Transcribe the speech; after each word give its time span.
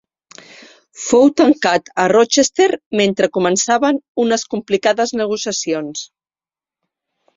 Fou 1.01 1.27
tancat 1.41 1.91
a 2.05 2.07
Rochester 2.13 2.67
mentre 3.01 3.29
començaven 3.37 4.01
unes 4.27 4.47
complicades 4.55 5.15
negociacions. 5.23 6.03